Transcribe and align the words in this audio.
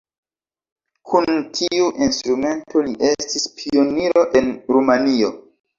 Kun 1.11 1.29
tiu 1.59 1.91
instrumento 2.07 2.85
li 2.89 2.97
estis 3.13 3.47
pioniro 3.61 4.29
en 4.41 4.55
Rumanujo. 4.77 5.37